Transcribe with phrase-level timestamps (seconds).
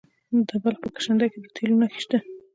[0.47, 2.17] د بلخ په کشنده کې د تیلو نښې شته.